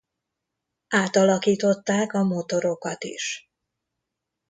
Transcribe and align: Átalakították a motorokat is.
Átalakították 0.87 2.13
a 2.13 2.23
motorokat 2.23 3.03
is. 3.03 3.49